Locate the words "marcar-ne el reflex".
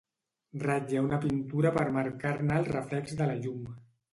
1.99-3.17